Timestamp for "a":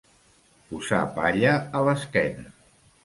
1.81-1.85